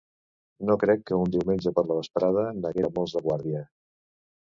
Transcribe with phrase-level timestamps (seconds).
[0.69, 3.67] No crec que un diumenge per la vesprada n'haguera molts de guàrdia.